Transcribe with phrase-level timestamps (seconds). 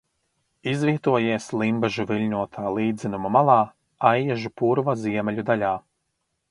[0.69, 3.61] Izvietojies Limbažu viļņotā līdzenuma malā
[4.15, 5.75] Aijažu purva ziemeļu daļā.